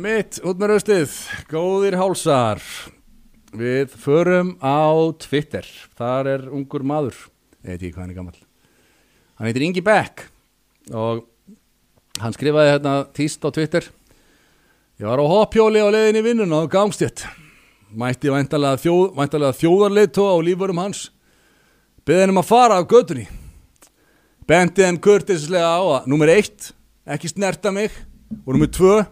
Mitt, 0.00 0.38
út 0.40 0.56
með 0.56 0.70
raustið, 0.70 1.14
góðir 1.50 1.98
hálsar. 2.00 2.62
Við 3.52 3.92
förum 4.00 4.54
á 4.64 4.88
Twitter. 5.20 5.66
Þar 5.98 6.30
er 6.30 6.46
ungur 6.48 6.80
maður. 6.86 7.18
Ég 7.60 7.74
veit 7.74 7.82
ekki 7.82 7.90
hvað 7.92 8.00
hann 8.00 8.12
er 8.14 8.16
gammal 8.16 8.38
Hann 9.36 9.46
heitir 9.50 9.64
Ingi 9.66 9.82
Beck 9.84 10.24
Og 10.96 11.20
hann 12.22 12.34
skrifaði 12.34 12.72
hérna 12.72 12.94
tíst 13.12 13.44
á 13.44 13.52
Twitter. 13.52 13.84
Ég 14.96 15.06
var 15.06 15.20
á 15.20 15.26
hoppjóli 15.28 15.84
á 15.84 15.92
leiðinni 15.92 16.24
í 16.24 16.26
vinnuna 16.26 16.64
á 16.64 16.72
gangstjett 16.72 17.26
Mætti 17.92 18.32
væntalega, 18.32 18.80
þjóð, 18.80 19.12
væntalega 19.18 19.58
þjóðarleitu 19.60 20.24
á 20.24 20.36
lífurum 20.40 20.80
hans. 20.80 21.10
Beðið 22.08 22.24
hann 22.24 22.32
um 22.32 22.40
að 22.40 22.48
fara 22.48 22.78
af 22.80 22.88
götunni. 22.88 23.26
Bendi 24.48 24.86
þeim 24.86 25.04
kurtislega 25.04 25.68
á 25.68 25.82
að 26.00 26.08
Númer 26.08 26.32
eitt, 26.32 26.72
ekki 27.04 27.28
snerta 27.28 27.68
mig 27.76 27.92
Og 28.46 28.56
númer 28.56 28.72
tvö 28.72 29.02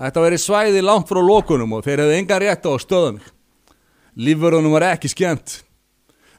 Þetta 0.00 0.22
veri 0.24 0.38
svæði 0.40 0.80
langt 0.80 1.10
frá 1.10 1.20
lókunum 1.20 1.74
og 1.76 1.84
þeir 1.84 2.06
hefði 2.06 2.20
engan 2.22 2.40
rétt 2.40 2.64
á 2.64 2.72
mig. 3.12 3.26
Lífverðunum 4.16 4.72
var 4.72 4.86
ekki 4.94 5.10
skemmt. 5.12 5.60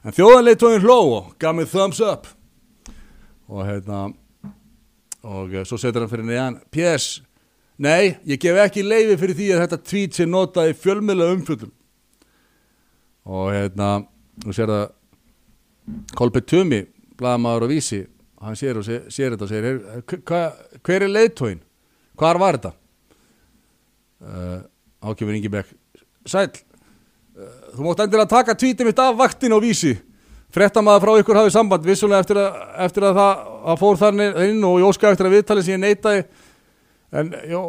En 0.02 0.14
þjóðanleitóin 0.14 0.82
hló 0.82 0.98
og 1.14 1.28
gaf 1.38 1.54
mig 1.54 1.68
thumbs 1.70 2.00
up. 2.02 2.26
Og 3.46 3.62
hérna, 3.68 4.08
og 5.22 5.54
svo 5.68 5.78
setur 5.78 6.02
hann 6.02 6.10
fyrir 6.10 6.26
neðan, 6.26 6.58
PS, 6.74 7.22
nei, 7.78 8.16
ég 8.26 8.42
gef 8.42 8.58
ekki 8.64 8.82
leiði 8.82 9.18
fyrir 9.20 9.38
því 9.38 9.48
að 9.54 9.62
þetta 9.62 9.80
tweet 9.92 10.18
sé 10.18 10.26
notað 10.26 10.72
í 10.72 10.76
fjölmiðla 10.82 11.30
umfjöldum. 11.36 11.72
Og 13.30 13.52
hérna, 13.54 13.92
nú 14.42 14.56
sér 14.56 14.72
það, 14.72 14.84
Kolbjörn 16.18 16.50
Tumi, 16.50 16.84
blaðamaður 17.18 17.68
og 17.68 17.74
vísi, 17.76 18.02
hann 18.42 18.58
sér, 18.58 18.82
og 18.82 18.86
sér, 18.88 19.06
sér 19.12 19.36
þetta 19.36 19.46
og 19.46 19.52
segir, 19.54 19.82
hver, 20.26 20.62
hver 20.82 21.06
er 21.06 21.14
leitóin? 21.14 21.62
Hvar 22.18 22.42
var 22.42 22.58
þetta? 22.58 22.78
Uh, 24.22 24.60
ákjöfur 25.02 25.36
Ingi 25.36 25.50
Beck 25.52 25.74
Sæl, 26.28 26.48
uh, 27.34 27.52
þú 27.74 27.86
mótt 27.86 28.02
endilega 28.04 28.30
taka 28.30 28.54
tvítið 28.58 28.88
mitt 28.88 29.02
af 29.02 29.16
vaktin 29.18 29.54
og 29.56 29.64
vísi. 29.64 29.96
Frettamæða 30.52 31.00
frá 31.02 31.12
ykkur 31.18 31.38
hafið 31.40 31.54
samband. 31.54 31.86
Vissulega 31.88 32.22
eftir 32.22 32.38
að, 32.38 32.56
eftir 32.84 33.06
að 33.08 33.18
það 33.18 33.44
að 33.72 33.78
fór 33.80 34.00
þannig 34.02 34.40
inn 34.46 34.64
og 34.68 34.78
ég 34.82 34.88
óskaði 34.90 35.16
eftir 35.16 35.28
að 35.28 35.36
viðtali 35.38 35.64
sem 35.64 35.74
ég 35.74 35.82
neitaði. 35.82 36.24
En 37.12 37.30
jó, 37.48 37.62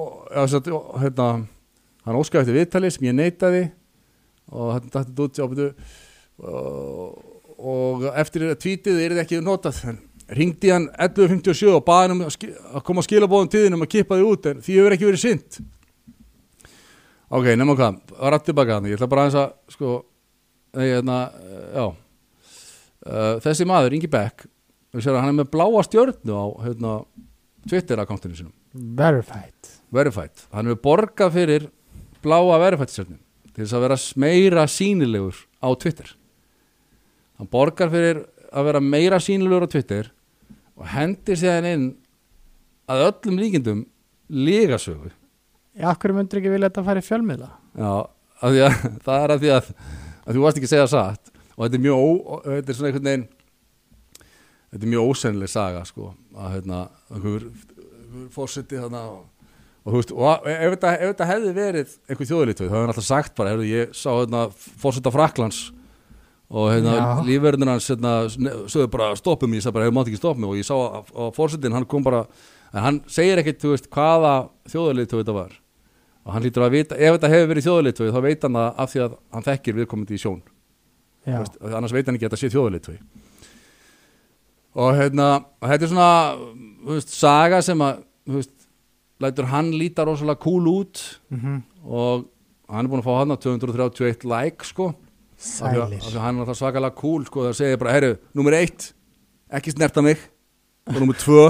satt, 0.52 0.68
jó 0.68 0.80
hérna, 1.00 1.28
hann 2.04 2.20
óskaði 2.20 2.44
eftir 2.44 2.60
viðtali 2.60 2.92
sem 2.92 3.08
ég 3.08 3.16
neitaði. 3.18 3.64
Og 4.52 4.74
hann 4.76 4.90
dætti 4.90 5.00
þetta 5.00 5.26
út 5.26 5.40
ábyrðu, 5.40 5.70
og, 6.44 7.22
og 7.58 8.10
eftir 8.12 8.50
tvítið 8.60 9.00
er 9.00 9.16
þetta 9.16 9.24
ekki 9.24 9.40
notað. 9.46 9.80
Ringdi 10.34 10.72
hann 10.74 10.90
11.57 10.92 11.72
og 11.72 11.86
baði 11.88 12.10
hann 12.10 12.18
um 12.18 12.28
að 12.28 12.84
koma 12.86 13.02
að 13.02 13.08
skila 13.08 13.32
bóðum 13.32 13.52
tíðin 13.52 13.78
um 13.78 13.86
að 13.86 13.94
kippa 13.96 14.20
því 14.20 14.28
út 14.28 14.52
en 14.52 14.62
því 14.64 14.78
hefur 14.80 14.96
ekki 14.96 15.08
verið 15.10 15.24
synd 15.24 15.58
Ok, 17.34 17.50
nefnum 17.58 17.78
hvað, 17.78 18.00
var 18.14 18.38
aftur 18.38 18.52
tilbaka 18.52 18.78
þannig, 18.78 18.94
ég 18.94 19.00
ætla 19.00 19.10
bara 19.10 19.26
aðeins 19.26 19.40
að, 19.42 19.54
sko, 19.74 19.94
hérna, 20.78 21.20
já, 21.74 21.86
uh, 23.10 23.36
þessi 23.46 23.66
maður, 23.70 23.96
Ingi 23.98 24.10
Beck, 24.14 24.46
hann 24.94 25.32
er 25.32 25.38
með 25.40 25.50
bláa 25.56 25.86
stjörnu 25.88 26.36
á, 26.38 26.46
hérna, 26.68 26.98
Twitter-akkóntinu 27.66 28.38
sinum. 28.38 28.54
Verified 28.74 29.74
Verified. 29.94 30.46
Hann 30.54 30.72
er 30.72 30.80
borgað 30.82 31.36
fyrir 31.38 31.70
bláa 32.24 32.58
Verified 32.62 32.92
stjörnu 32.92 33.20
til 33.54 33.62
þess 33.62 33.76
að 33.78 33.84
vera 33.86 33.98
meira 34.24 34.66
sínilegur 34.72 35.44
á 35.62 35.70
Twitter. 35.78 36.14
Hann 37.38 37.50
borgar 37.52 37.92
fyrir 37.94 38.24
að 38.54 38.70
vera 38.70 38.82
meira 38.82 39.20
sínilegur 39.22 39.68
á 39.70 39.74
Twitter 39.74 40.10
og 40.74 40.88
hendir 40.90 41.38
séðan 41.38 41.70
inn 41.70 41.86
að 42.90 43.06
öllum 43.12 43.38
líkindum 43.42 43.84
lígasögu 44.34 45.12
Já, 45.74 45.88
okkur 45.94 46.14
myndur 46.18 46.40
ekki 46.42 46.52
vilja 46.54 46.70
að 46.70 46.74
þetta 46.74 46.88
færi 46.90 47.06
fjölmiðla? 47.08 47.52
Já, 47.82 47.94
því 48.44 48.66
að, 48.68 48.76
það 49.06 49.24
er 49.24 49.36
að 49.36 49.46
því 49.46 49.54
að, 49.58 49.70
að 50.24 50.36
þú 50.38 50.44
varst 50.44 50.60
ekki 50.60 50.70
að 50.70 50.76
segja 50.76 50.90
satt. 50.94 51.32
Og 51.54 51.64
þetta 51.66 51.80
er 51.80 51.86
mjög, 51.86 52.04
ó, 52.04 52.36
þetta 52.50 52.74
er 52.74 52.78
svona 52.78 52.92
einhvern 52.92 53.10
veginn 53.10 53.30
þetta 54.74 54.88
er 54.88 54.90
mjög 54.90 55.12
ósennileg 55.12 55.52
saga 55.54 55.84
sko, 55.86 56.10
að 56.34 56.56
hérna 56.56 56.80
fórseti 58.34 58.80
þarna 58.80 59.04
og, 59.12 59.22
og 59.84 59.92
þú 59.92 60.00
veist, 60.00 60.14
og 60.18 60.50
ef 60.50 60.74
þetta, 60.74 60.94
ef 60.96 61.12
þetta 61.12 61.30
hefði 61.30 61.54
verið 61.58 61.94
einhver 62.10 62.30
þjóðlítvið, 62.32 62.68
þá 62.68 62.74
hefði 62.74 62.82
hann 62.82 62.94
alltaf 62.94 63.08
sagt 63.08 63.36
bara, 63.38 63.54
hefur 63.54 63.70
ég 63.70 63.94
sá 63.98 64.10
hérna 64.10 64.44
fórseta 64.82 65.14
Fraklands 65.14 65.62
og 66.54 66.70
hérna 66.74 67.22
lífverðin 67.28 67.74
hans 67.74 67.90
hérna, 67.90 68.16
sögðu 68.70 68.90
bara 68.94 69.14
stoppum 69.18 69.54
ég 69.58 69.66
sagði 69.66 69.78
bara, 69.78 69.88
hefur 69.90 69.98
mátt 70.00 70.10
ekki 70.12 70.22
stoppa 70.22 70.42
mig. 70.42 70.52
Og 70.52 70.60
ég 70.60 70.68
sá 70.68 70.74
að, 70.78 71.14
að 71.18 71.32
fórsetin, 71.38 71.74
hann 71.74 71.88
kom 71.90 72.06
bara 72.06 72.26
en 72.74 72.82
hann 72.88 73.00
segir 73.10 73.42
ekkit, 73.42 73.62
þú 73.62 73.76
veist, 73.76 73.90
hvaða 73.94 74.34
þjóðlítvið 74.74 75.24
þetta 75.24 75.38
var 75.38 75.56
og 76.24 76.34
hann 76.34 76.46
lítur 76.46 76.66
að 76.66 76.76
vita, 76.78 76.96
ef 76.96 77.18
þetta 77.18 77.32
hefur 77.34 77.52
verið 77.52 77.68
þjóðleitvögi 77.68 78.16
þá 78.16 78.22
veit 78.24 78.48
hann 78.48 78.58
það 78.60 78.82
af 78.84 78.94
því 78.94 79.04
að 79.04 79.16
hann 79.36 79.48
þekkir 79.50 79.78
viðkomandi 79.80 80.16
í 80.16 80.24
sjón. 80.24 80.42
Já, 81.24 81.38
veist, 81.40 81.60
annars 81.70 81.96
veit 81.96 82.08
hann 82.08 82.18
ekki 82.18 82.28
að 82.28 82.34
þetta 82.34 82.42
sé 82.42 82.54
þjóðleitvögi 82.54 83.02
og 84.74 84.96
hérna 84.98 85.28
og 85.62 85.70
þetta 85.70 85.86
er 85.86 85.92
svona 85.92 86.12
þú 86.84 86.96
veist, 86.98 87.14
saga 87.14 87.62
sem 87.66 87.84
að 87.86 88.00
þú 88.26 88.40
veist, 88.40 88.54
lætur 89.24 89.50
hann 89.52 89.72
líta 89.78 90.06
rosalega 90.08 90.42
cool 90.44 90.70
út. 90.72 91.04
Mm 91.34 91.62
og 91.84 92.30
hann 92.72 92.88
er 92.88 92.92
búin 92.92 93.02
að 93.04 93.08
fá 93.10 93.18
hann 93.20 93.36
á 93.36 93.38
231 93.44 94.24
like 94.24 94.64
sko. 94.68 94.94
Af 95.36 95.74
því 95.74 95.82
að, 95.84 95.96
hann 96.24 96.38
er 96.38 96.46
alltaf 96.46 96.60
svakalega 96.62 96.96
cool 96.96 97.26
sko. 97.28 97.44
Það 97.50 97.58
segir 97.60 97.82
bara, 97.82 97.96
herru, 97.98 98.12
nummer 98.32 98.56
eitt 98.56 98.94
ekki 99.52 99.74
snerta 99.76 100.04
mig. 100.06 100.22
Og 100.88 100.96
nummer 101.02 101.18
tvö 101.20 101.50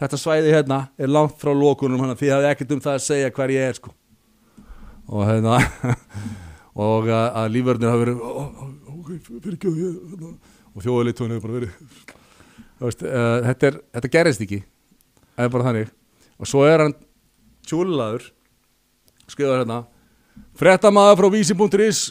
þetta 0.00 0.18
svæði 0.20 0.54
hérna 0.54 0.80
er 0.98 1.12
langt 1.12 1.36
frá 1.40 1.52
lókunum 1.54 2.02
hann 2.02 2.16
því 2.18 2.32
hafði 2.34 2.50
ekkert 2.50 2.74
um 2.74 2.82
það 2.84 2.96
að 2.98 3.04
segja 3.06 3.30
hver 3.36 3.54
ég 3.54 3.68
er 3.70 3.78
sko. 3.78 3.94
Og 5.12 5.26
hérna 5.28 5.58
og 6.86 7.08
að, 7.08 7.26
að 7.42 7.50
lífverðin 7.54 7.92
hafi 7.92 8.04
verið 8.04 8.22
"Ó, 8.24 8.30
ó, 8.34 8.68
ok, 8.98 9.10
fyrir 9.28 9.58
hérna. 9.60 10.34
og 10.74 10.86
þjóðleitónu 10.86 11.36
hefur 11.36 11.48
bara 11.48 11.58
verið 11.60 11.74
uh, 12.82 13.40
þetta, 13.50 13.66
er, 13.70 13.80
þetta 13.94 14.12
gerist 14.16 14.44
ekki 14.44 14.62
það 15.34 15.46
er 15.46 15.52
bara 15.54 15.68
þannig. 15.68 15.92
Og 16.40 16.50
svo 16.50 16.64
er 16.66 16.82
hann 16.82 16.96
tjúlaður 17.64 18.30
skrifaður 19.30 19.62
hérna 19.62 19.80
frettamæða 20.58 21.16
frá 21.20 21.28
vísi.is 21.32 22.04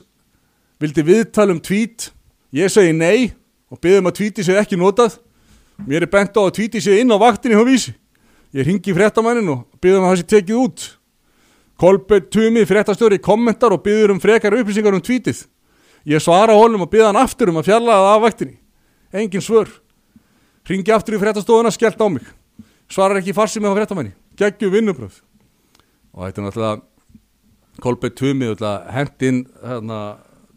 vildi 0.82 1.04
viðtala 1.08 1.54
um 1.56 1.62
tweet. 1.64 2.10
Ég 2.54 2.72
segi 2.72 2.94
nei 2.96 3.34
og 3.72 3.80
byggðum 3.82 4.10
að 4.12 4.18
tweeti 4.20 4.46
sé 4.46 4.56
ekki 4.60 4.78
notað 4.80 5.18
mér 5.88 6.06
er 6.06 6.12
bent 6.12 6.38
á 6.38 6.42
að 6.44 6.56
tweeti 6.58 6.82
sé 6.84 7.00
inn 7.02 7.14
á 7.14 7.18
vaktinni 7.18 7.58
hjá 7.58 7.66
vísi. 7.68 7.94
Ég 8.54 8.68
ringi 8.68 8.94
frettamænin 8.94 9.50
og 9.50 9.64
byggðum 9.82 10.06
að 10.06 10.14
það 10.14 10.20
sé 10.22 10.28
tekið 10.34 10.60
út. 10.62 10.88
Kolbjörn 11.82 12.30
Tumi 12.30 12.66
frettastöri 12.70 13.18
kommentar 13.18 13.74
og 13.74 13.82
byggður 13.84 14.14
um 14.14 14.22
frekar 14.22 14.54
upplýsingar 14.58 14.94
um 14.94 15.02
tweetið. 15.02 15.46
Ég 16.06 16.22
svara 16.22 16.54
honum 16.54 16.86
og 16.86 16.92
byggða 16.92 17.12
hann 17.12 17.24
aftur 17.24 17.50
um 17.50 17.62
að 17.62 17.72
fjalla 17.72 17.98
það 17.98 18.12
af 18.14 18.26
vaktinni. 18.28 18.58
Engin 19.14 19.42
svör. 19.42 19.72
Ringi 20.70 20.94
aftur 20.94 21.18
í 21.18 21.22
frettastofuna 21.22 21.72
skellt 21.74 22.00
á 22.00 22.08
mig. 22.08 22.28
Svarar 22.88 23.20
ekki 23.20 23.34
farsi 23.34 23.60
með 23.60 23.74
á 23.74 23.78
frettamæni 23.82 24.14
geggju 24.40 24.72
vinnubröð 24.74 25.22
og 26.14 26.26
þetta 26.26 26.42
er 26.42 26.46
náttúrulega 26.48 26.82
Kolbjörn 27.84 28.16
Tumi 28.18 28.50
hendinn 28.94 29.40
hérna, 29.64 30.00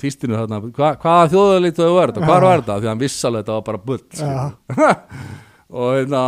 týstinu 0.00 0.36
hérna, 0.38 0.60
hva, 0.76 0.94
hvaða 1.02 1.28
þjóðalítu 1.32 1.82
þau 1.82 1.94
var 1.96 2.12
þetta, 2.12 2.24
hvað 2.26 2.46
var 2.46 2.62
þetta? 2.62 2.78
Því 2.78 2.86
að 2.86 2.92
hann 2.92 3.02
vissalega 3.02 3.44
þetta 3.44 3.58
var 3.58 3.66
bara 3.68 3.84
bull 3.86 4.02
Já, 4.20 4.96
og 5.76 5.92
hérna 5.96 6.22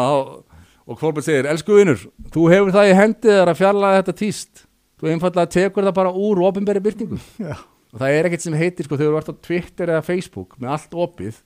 og 0.88 0.96
Kolbjörn 0.96 1.26
segir, 1.26 1.48
elsku 1.50 1.76
vinnur 1.76 2.00
þú 2.32 2.46
hefur 2.52 2.72
það 2.72 2.90
í 2.90 2.94
hendið 2.96 3.34
þar 3.38 3.50
að 3.52 3.58
fjarlæða 3.60 3.98
þetta 4.00 4.14
týst 4.22 4.62
þú 4.98 5.10
einfallega 5.12 5.52
tekur 5.52 5.86
það 5.88 5.96
bara 5.98 6.14
úr 6.16 6.40
ofinberi 6.48 6.82
byrtingu 6.84 7.18
já, 7.42 7.52
og 7.92 8.00
það 8.00 8.14
er 8.14 8.28
ekkert 8.28 8.46
sem 8.46 8.56
heitir 8.58 8.88
sko 8.88 8.98
þegar 8.98 9.12
þú 9.12 9.20
ert 9.20 9.28
á 9.28 9.42
Twitter 9.48 9.92
eða 9.92 10.06
Facebook 10.06 10.56
með 10.56 10.72
allt 10.76 10.96
opið 11.04 11.42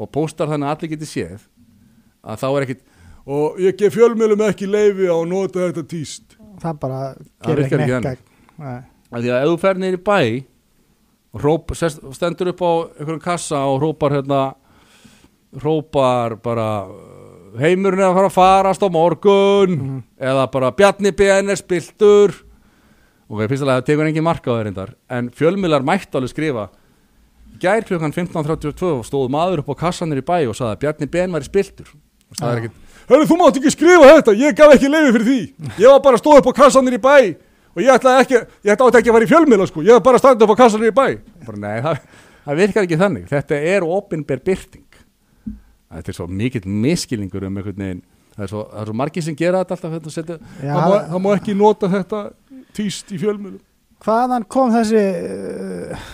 og 0.00 0.12
postar 0.14 0.52
þannig 0.52 0.70
að 0.70 0.76
allir 0.76 0.92
geti 0.94 1.10
séð 1.10 1.48
að 2.22 2.44
þá 2.44 2.46
er 2.50 2.66
ekkert 2.68 2.86
og 3.30 3.58
ég 3.62 3.78
gef 3.80 3.96
fjölmjölum 3.96 4.46
ekki 4.46 4.70
leifi 4.70 5.10
á 5.10 5.16
að 5.18 5.28
nota 5.32 5.66
þetta 5.66 5.86
týst 5.90 6.38
það 6.62 6.80
bara 6.84 7.02
gerir 7.46 7.66
ekki 7.66 7.80
að 9.10 9.24
því 9.24 9.34
að 9.34 9.42
ef 9.42 9.50
þú 9.50 9.58
fer 9.64 9.82
í 9.82 10.00
bæ 10.06 10.20
og 11.30 11.42
hróp, 11.44 11.74
stendur 11.76 12.50
upp 12.52 12.62
á 12.62 12.70
einhverjum 12.98 13.22
kassa 13.22 13.62
og 13.70 13.80
hrópar 13.82 14.16
hérna 14.16 14.40
hrópar 15.56 16.36
bara 16.42 16.86
heimurinn 17.60 18.02
er 18.02 18.10
að 18.10 18.16
fara 18.18 18.30
að 18.30 18.36
farast 18.36 18.84
á 18.86 18.88
morgun. 18.90 19.70
Mhm. 19.70 20.02
eða 20.20 20.50
bara 20.50 20.70
Bjarni 20.72 21.10
BN 21.12 21.50
er 21.50 21.56
spiltur 21.56 22.34
og 23.30 23.38
fyrst 23.38 23.62
alveg 23.62 23.82
það 23.82 23.86
tekur 23.86 24.06
engin 24.06 24.24
marka 24.24 24.50
á 24.50 24.54
þeir 24.58 24.64
reyndar 24.64 24.94
en 25.08 25.30
fjölmiðlar 25.30 25.82
mættu 25.86 26.18
alveg 26.18 26.30
skrifa. 26.30 26.68
Gær 27.60 27.82
klukkan 27.82 28.12
15.32 28.12 29.02
stóð 29.04 29.28
maður 29.30 29.62
upp 29.62 29.74
á 29.74 29.80
kassanir 29.86 30.18
í 30.18 30.24
bæ 30.24 30.48
og 30.48 30.54
sagði 30.56 30.74
að 30.74 30.80
Bjarni 30.80 31.06
BN 31.10 31.34
væri 31.34 31.44
spiltur 31.44 31.86
og 32.30 32.36
það 32.38 32.50
er 32.50 32.62
ekkit 32.62 32.86
Hörru, 33.10 33.26
þú 33.26 33.36
mátt 33.40 33.56
ekki 33.58 33.70
skrifa 33.74 34.06
þetta, 34.06 34.32
ég 34.38 34.54
gaf 34.54 34.70
ekki 34.70 34.86
leiði 34.86 35.12
fyrir 35.16 35.26
því. 35.26 35.40
Ég 35.82 35.90
var 35.90 35.98
bara 35.98 36.14
að 36.14 36.20
stóða 36.22 36.42
upp 36.44 36.50
á 36.54 36.58
kassanir 36.60 36.94
í 36.94 37.00
bæ 37.02 37.34
Og 37.76 37.82
ég 37.84 37.92
ætlaði 37.94 38.24
ekki, 38.24 38.40
ég 38.66 38.74
ætlaði 38.74 39.00
ekki 39.00 39.12
að 39.12 39.16
fara 39.16 39.26
í 39.26 39.30
fjölmiðla 39.30 39.66
sko. 39.70 39.84
Ég 39.86 39.98
var 39.98 40.04
bara 40.06 40.18
að 40.18 40.24
standa 40.24 40.46
upp 40.46 40.54
á 40.54 40.60
kassanir 40.60 40.90
í 40.90 40.96
bæ. 40.96 41.04
Bara, 41.46 41.60
Nei, 41.62 41.76
það, 41.84 42.00
það 42.46 42.62
virkar 42.64 42.86
ekki 42.88 43.00
þannig. 43.00 43.28
Þetta 43.30 43.60
er 43.74 43.86
opinber 43.86 44.42
byrting 44.46 44.86
Þetta 45.90 46.12
er 46.12 46.14
svo 46.14 46.26
mikill 46.30 46.66
miskilningur 46.70 47.48
um 47.48 47.56
einhvern 47.58 47.82
veginn. 47.82 48.02
Það 48.36 48.44
er 48.44 48.50
svo, 48.52 48.60
það 48.70 48.82
er 48.82 48.90
svo 48.90 48.96
margir 49.00 49.24
sem 49.26 49.36
gera 49.38 49.62
þetta 49.64 49.76
alltaf 49.76 50.14
þetta, 50.16 50.36
Já, 50.62 50.70
það, 50.70 50.84
má, 50.92 50.98
það 51.10 51.22
má 51.24 51.30
ekki 51.34 51.54
nota 51.58 51.90
þetta 51.90 52.20
týst 52.76 53.10
í 53.10 53.18
fjölmjölum 53.20 53.58
Hvaðan 54.00 54.46
kom 54.48 54.70
þessi 54.72 55.00
uh, 55.02 56.04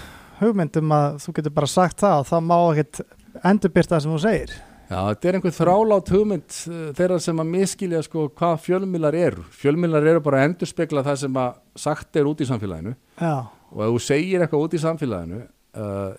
hugmynd 0.41 0.81
um 0.81 0.95
að 0.97 1.21
þú 1.23 1.35
getur 1.37 1.55
bara 1.55 1.69
sagt 1.71 2.01
það 2.03 2.23
og 2.23 2.31
það 2.33 2.49
má 2.49 2.57
ekkert 2.73 3.03
endurbyrta 3.47 3.95
það 3.95 4.03
sem 4.03 4.15
þú 4.17 4.23
segir 4.25 4.57
Já, 4.87 5.01
þetta 5.11 5.29
er 5.29 5.37
einhver 5.39 5.55
þrálát 5.57 6.11
hugmynd 6.15 6.57
uh, 6.71 6.81
þeirra 6.95 7.19
sem 7.23 7.43
að 7.43 7.51
miskilja 7.51 8.03
sko 8.07 8.29
hvað 8.39 8.61
fjölmiðlar 8.69 9.19
eru. 9.19 9.47
Fjölmiðlar 9.51 10.07
eru 10.13 10.23
bara 10.23 10.43
að 10.43 10.53
endurspegla 10.53 11.03
það 11.07 11.21
sem 11.25 11.41
að 11.43 11.59
sagt 11.83 12.21
er 12.21 12.31
út 12.31 12.43
í 12.43 12.47
samfélaginu. 12.47 12.95
Já, 13.19 13.35
og 13.73 13.83
ef 13.83 13.93
þú 13.97 14.03
segir 14.07 14.45
eitthvað 14.45 14.67
út 14.69 14.77
í 14.79 14.83
samfélaginu 14.85 15.43
uh, 15.43 16.15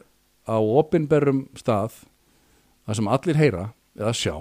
á 0.48 0.58
opinberrum 0.60 1.46
stað 1.60 2.02
það 2.88 3.00
sem 3.00 3.12
allir 3.16 3.40
heyra 3.40 3.66
eða 3.98 4.16
sjá 4.16 4.36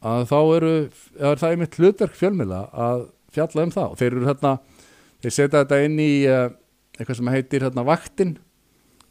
að 0.00 0.26
þá 0.30 0.38
eru, 0.56 0.74
eða 1.18 1.32
það 1.40 1.52
er 1.52 1.60
mitt 1.60 1.78
hlutverk 1.78 2.16
fjölmiðla 2.16 2.60
að 2.72 3.02
fjalla 3.34 3.66
um 3.66 3.72
það. 3.74 3.90
Og 3.90 4.00
þeir 4.00 4.14
eru 4.14 4.28
hérna, 4.28 4.52
þeir 5.20 5.34
setja 5.36 5.62
þetta 5.62 5.80
inn 5.86 5.98
í 6.00 6.12
uh, 6.30 6.46
eitthvað 6.96 7.20
sem 7.20 7.32
heitir 7.34 7.66
hérna 7.66 7.86
vaktin. 7.86 8.34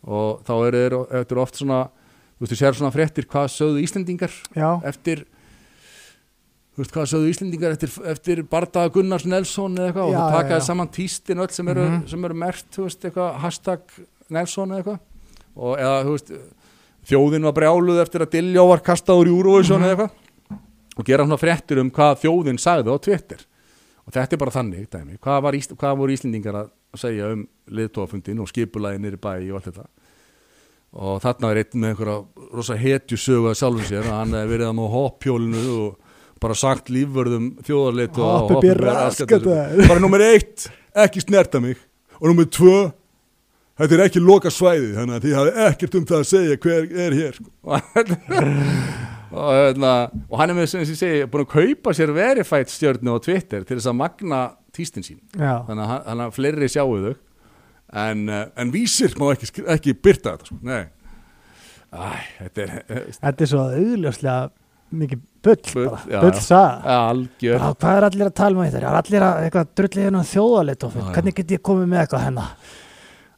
Og 0.07 0.41
þá 0.47 0.53
eru 0.69 1.01
þeir 1.11 1.41
oft 1.43 1.59
svona, 1.59 1.83
þú 2.39 2.45
veist, 2.45 2.53
þú 2.53 2.57
sér 2.61 2.77
svona 2.79 2.91
fréttir 2.95 3.25
hvað 3.27 3.49
sögðu 3.51 3.83
Íslendingar 3.83 4.31
já, 4.55 4.69
eftir 4.87 5.25
þú 6.75 6.83
veist 6.83 6.93
hvað 6.95 7.09
sögðu 7.11 7.31
Íslendingar 7.33 7.73
eftir, 7.75 7.91
eftir 8.07 8.41
Bardaga 8.47 8.93
Gunnars 8.95 9.25
Nelson 9.27 9.75
eða 9.75 9.89
eitthvað 9.91 10.05
og 10.07 10.13
já, 10.15 10.21
takaði 10.37 10.61
saman 10.69 10.91
tístin 10.95 11.43
öll 11.43 11.51
sem 11.51 11.67
eru, 11.67 11.81
Mhm. 11.89 12.07
sem 12.07 12.25
eru 12.25 12.33
mert 12.33 12.65
þú 12.71 12.83
veist, 12.87 13.01
eitthvað, 13.03 13.35
hashtag 13.43 13.81
Nelson 14.29 14.69
eða 14.69 14.77
eitthvað. 14.83 14.99
Og 15.57 15.77
eða 15.77 16.03
þú 16.05 16.11
veist 16.15 16.31
þjóðin 17.09 17.43
var 17.43 17.53
brjáluð 17.53 18.01
eftir 18.03 18.21
að 18.21 18.31
Diljó 18.31 18.67
var 18.69 18.79
kastað 18.79 19.19
úr 19.23 19.27
Eurovision 19.27 19.81
Mhm. 19.81 19.85
eða 19.89 19.95
eitthvað. 19.97 20.11
Og 20.99 21.05
gera 21.05 21.23
svona 21.25 21.37
fréttir 21.39 21.79
um 21.79 21.91
hvað 21.91 22.19
þjóðin 22.23 22.59
sagði 22.59 22.91
á 22.95 22.97
Twitter. 23.01 23.37
Og 24.07 24.13
þetta 24.13 24.33
er 24.33 24.37
bara 24.37 24.51
þannig 24.51 24.87
dæmi, 24.89 25.17
hvað, 25.19 25.41
var, 25.41 25.53
Ís- 25.53 25.75
hvað 25.75 25.97
voru 25.97 26.11
Íslendingar 26.13 26.53
að 26.55 26.69
segja 26.95 27.31
um 27.33 27.47
liðtófundin 27.69 28.39
og 28.39 28.47
skipulagi 28.47 28.97
nýri 28.99 29.17
bæ 29.17 29.51
og 29.51 29.55
allt 29.61 29.73
þetta 29.73 29.85
og 30.93 31.19
þarna 31.21 31.51
er 31.51 31.61
einn 31.61 31.81
með 31.81 31.91
einhverja 31.93 32.47
rosa 32.55 32.77
hetju 32.79 33.17
sögu 33.19 33.51
að 33.51 33.59
sjálfum 33.59 33.85
sér 33.89 34.07
hann 34.09 34.33
hefði 34.33 34.53
verið 34.55 34.69
að 34.69 34.77
með 34.79 34.93
hoppjólinu 34.95 35.65
og 35.75 36.15
bara 36.39 36.55
sagt 36.57 36.89
lífvörðum 36.93 37.49
þjóðarleitu 37.67 38.23
bara 39.89 39.99
nummer 40.01 40.23
eitt, 40.23 40.69
ekki 40.95 41.23
snerta 41.23 41.61
mig. 41.63 41.77
Og 42.19 42.31
nummer 42.31 42.47
tvö 42.51 42.89
þetta 43.79 43.95
er 43.95 44.03
ekki 44.07 44.23
loka 44.23 44.51
svæði 44.51 44.93
þannig 44.97 45.19
að 45.19 45.27
þið 45.27 45.37
hafi 45.39 45.53
ekkert 45.67 45.99
um 45.99 46.09
það 46.09 46.23
að 46.23 46.29
segja 46.31 46.59
hver 46.65 46.89
er 47.05 47.17
hér 47.19 47.37
sko. 47.37 47.49
og, 49.29 49.49
hérna, 49.53 49.93
og 50.25 50.41
hann 50.41 50.53
er 50.53 50.57
með 50.57 50.69
sem 50.73 50.83
ég 50.83 50.99
segi 50.99 51.29
búin 51.31 51.45
að 51.45 51.53
kaupa 51.53 51.95
sér 51.95 52.15
verified 52.15 52.73
stjörnu 52.73 53.15
á 53.15 53.17
Twitter 53.23 53.67
til 53.67 53.77
þess 53.77 53.91
að 53.91 53.99
magna 54.01 54.43
tístin 54.75 55.05
sín. 55.05 55.21
Já, 55.35 55.59
þannig 55.67 55.95
að, 55.99 56.23
að 56.25 56.37
fleiri 56.39 56.71
sjáu 56.71 56.91
þau 56.95 57.13
en, 57.93 58.25
uh, 58.29 58.45
en 58.59 58.71
vísir 58.73 59.15
má 59.19 59.31
ekki, 59.33 59.63
ekki 59.75 59.93
byrta 59.97 60.35
þetta 60.37 60.49
sko. 60.49 60.59
Æ, 61.89 62.09
þetta 62.43 62.61
er 62.65 62.73
eh, 62.85 63.05
þetta 63.17 63.45
er 63.45 63.49
svo 63.49 63.63
auðljóslega 63.65 64.49
mikið 64.99 65.21
bull, 65.45 65.55
Bull, 65.73 65.87
Já, 66.09 66.19
hvað 67.81 67.97
er 67.97 68.05
allir 68.09 68.27
að 68.29 68.35
tala 68.37 68.57
um 68.59 68.63
þetta? 68.65 68.79
Er 68.81 68.99
allir 68.99 69.25
að 69.25 69.73
drullið 69.79 70.05
hérna 70.05 70.21
já. 71.05 71.11
hvernig 71.15 71.35
get 71.39 71.53
ég 71.55 71.63
komið 71.65 71.89
með 71.89 72.01
eitthvað 72.03 72.23
hennar? 72.27 72.53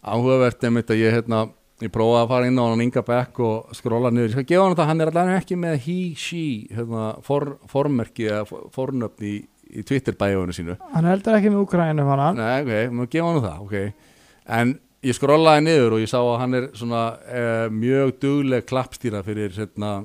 áhugavert 0.01 0.63
einmitt 0.65 0.91
að 0.91 1.01
ég 1.03 1.15
hérna 1.19 1.41
ég 1.81 1.91
prófaði 1.93 2.21
að 2.23 2.31
fara 2.33 2.47
inn 2.49 2.59
á 2.59 2.65
hann 2.65 2.83
Inga 2.85 3.03
Beck 3.05 3.39
og 3.45 3.75
skróla 3.77 4.11
niður, 4.11 4.29
ég 4.29 4.35
skal 4.35 4.47
gefa 4.49 4.63
hann 4.65 4.75
þetta, 4.75 4.87
hann 4.91 5.01
er 5.03 5.11
allavega 5.11 5.41
ekki 5.41 5.57
með 5.61 5.75
he, 5.85 5.97
she, 6.17 6.43
hérna, 6.75 7.07
for, 7.25 7.55
formerki 7.71 8.27
eða 8.29 8.43
for- 8.49 8.67
fornöfn 8.75 9.27
í, 9.27 9.35
í 9.71 9.83
Twitter 9.87 10.17
bæjónu 10.17 10.55
sínu. 10.55 10.75
Hann 10.93 11.07
heldur 11.09 11.37
ekki 11.37 11.53
með 11.53 11.63
Úkrænum 11.65 12.09
hana. 12.11 12.31
Nei, 12.37 12.55
ok, 12.65 12.73
maður 12.97 13.11
gefa 13.15 13.31
hann 13.31 13.45
það, 13.47 13.61
ok 13.67 14.09
En 14.51 14.75
ég 15.01 15.15
skrollaði 15.17 15.65
niður 15.65 15.95
og 15.95 16.03
ég 16.03 16.11
sá 16.11 16.19
að 16.19 16.37
hann 16.43 16.57
er 16.59 16.67
svona 16.77 17.05
eh, 17.25 17.67
mjög 17.73 18.13
dugleg 18.21 18.67
klappstýra 18.69 19.23
fyrir, 19.25 19.53
hérna, 19.55 20.01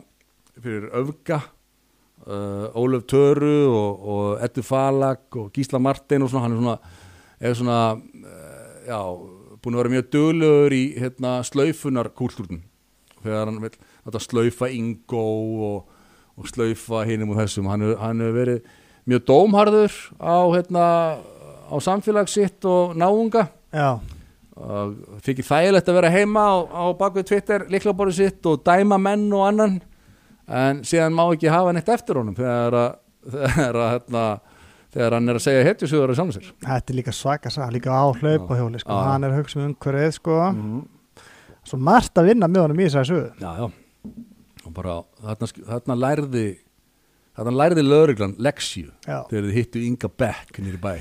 fyrir 0.62 0.88
öfga 0.96 1.42
uh, 2.26 2.68
Ólöf 2.78 3.06
Töru 3.10 3.58
og, 3.70 4.06
og 4.06 4.44
Eddu 4.44 4.62
Falag 4.64 5.36
og 5.36 5.50
Gísla 5.54 5.80
Martin 5.82 6.24
og 6.24 6.32
svona, 6.32 6.46
hann 6.46 6.56
er 6.56 6.62
svona, 6.62 6.78
er 7.40 7.58
svona 7.58 7.80
uh, 7.96 8.78
já, 8.86 9.00
búin 9.62 9.76
að 9.76 9.82
vera 9.82 9.94
mjög 9.96 10.08
duglegur 10.14 10.76
í 10.76 10.82
hérna, 10.96 11.36
slaufunar 11.46 12.10
kúltúrnum 12.16 12.64
þegar 13.20 13.50
hann 13.50 13.62
vil 13.64 13.74
þetta 13.76 14.22
slaufa 14.22 14.70
Ingo 14.72 15.28
og, 15.68 15.94
og 16.36 16.50
slaufa 16.50 17.04
hinum 17.08 17.34
og 17.34 17.40
þessum, 17.42 17.70
hann 17.70 17.86
hefur 17.90 18.36
verið 18.36 18.74
mjög 19.06 19.24
dómharður 19.28 19.96
á, 20.18 20.36
hérna, 20.54 20.84
á 21.66 21.76
samfélag 21.82 22.30
sitt 22.30 22.64
og 22.66 22.94
náunga. 22.98 23.48
Já, 23.74 23.98
og 24.56 25.20
þykir 25.26 25.46
þægilegt 25.46 25.88
að 25.90 25.98
vera 25.98 26.10
heima 26.14 26.42
á, 26.48 26.54
á 26.64 26.84
bakvið 26.96 27.28
Twitter 27.30 27.66
líklaborðu 27.72 28.16
sitt 28.16 28.48
og 28.48 28.62
dæma 28.66 28.98
menn 29.00 29.26
og 29.36 29.46
annan. 29.50 29.78
En 30.46 30.82
síðan 30.86 31.16
má 31.16 31.24
ekki 31.26 31.50
hafa 31.52 31.74
neitt 31.76 31.88
eftir 31.92 32.20
honum 32.20 32.36
þegar 32.38 32.76
að, 32.80 32.98
þegar 33.36 33.78
að 33.82 33.90
hérna, 33.94 34.26
þegar 34.96 35.16
hann 35.18 35.32
er 35.32 35.40
að 35.40 35.44
segja 35.46 35.64
hetjusögur 35.66 36.12
á 36.12 36.16
sjálfum 36.16 36.36
sér. 36.38 36.52
Þetta 36.66 36.94
er 36.94 36.98
líka 37.00 37.16
svaka 37.16 37.52
saga, 37.52 37.72
líka 37.74 37.92
á 37.92 38.06
hlaupahjóli 38.16 38.80
sko. 38.80 39.00
Hann 39.10 39.26
er 39.26 39.34
að 39.34 39.42
hugsa 39.42 39.60
um 39.60 39.66
umhverfið 39.70 40.14
sko. 40.20 40.38
Mhm. 40.52 40.84
svo 41.66 41.80
margt 41.82 42.14
að 42.14 42.28
vinna 42.30 42.46
með 42.46 42.62
honum 42.62 42.78
í 42.80 42.86
þessari 42.86 43.08
sögu. 43.10 43.30
Já, 43.42 43.50
já. 43.58 44.14
Og 44.66 44.72
bara 44.74 45.00
þarna, 45.18 45.48
þarna 45.66 45.96
lærði 45.98 46.46
þarna 47.36 47.52
lærði 47.60 47.84
lögreglan 47.84 48.34
leksju 48.38 48.88
þegar 49.04 49.48
þið 49.48 49.52
hittu 49.58 49.82
Inga 49.84 50.08
Beck 50.08 50.60
nýri 50.62 50.78
bæ 50.80 50.92